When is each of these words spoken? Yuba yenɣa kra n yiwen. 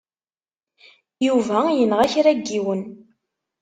Yuba 1.27 1.59
yenɣa 1.77 2.05
kra 2.13 2.31
n 2.37 2.45
yiwen. 2.53 2.81